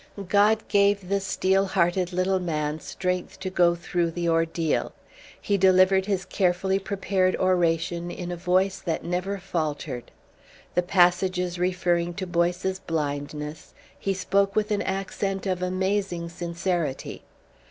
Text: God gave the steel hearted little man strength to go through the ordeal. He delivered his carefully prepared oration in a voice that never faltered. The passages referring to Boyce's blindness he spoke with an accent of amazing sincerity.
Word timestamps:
God 0.29 0.67
gave 0.67 1.09
the 1.09 1.19
steel 1.19 1.67
hearted 1.67 2.11
little 2.11 2.39
man 2.39 2.79
strength 2.79 3.39
to 3.41 3.51
go 3.51 3.75
through 3.75 4.09
the 4.09 4.27
ordeal. 4.27 4.93
He 5.39 5.59
delivered 5.59 6.07
his 6.07 6.25
carefully 6.25 6.79
prepared 6.79 7.35
oration 7.35 8.09
in 8.09 8.31
a 8.31 8.35
voice 8.35 8.79
that 8.79 9.03
never 9.03 9.37
faltered. 9.37 10.09
The 10.73 10.81
passages 10.81 11.59
referring 11.59 12.15
to 12.15 12.25
Boyce's 12.25 12.79
blindness 12.79 13.75
he 13.99 14.15
spoke 14.15 14.55
with 14.55 14.71
an 14.71 14.81
accent 14.81 15.45
of 15.45 15.61
amazing 15.61 16.29
sincerity. 16.29 17.21